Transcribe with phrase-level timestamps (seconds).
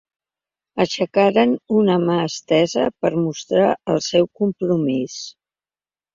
[0.85, 5.21] Aixecaran una mà estesa per mostrar el seu compromís.